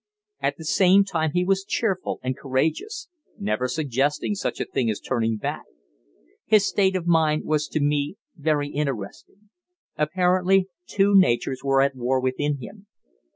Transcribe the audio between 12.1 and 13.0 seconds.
within him.